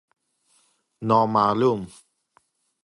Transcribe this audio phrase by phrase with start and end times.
[1.07, 1.81] نا معلوم